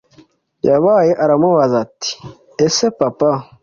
[0.67, 2.11] yabaye aramubaza ati
[2.65, 3.31] ese papa